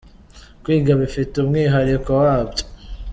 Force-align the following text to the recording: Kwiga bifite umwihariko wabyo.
Kwiga 0.63 0.91
bifite 1.01 1.33
umwihariko 1.37 2.09
wabyo. 2.21 2.63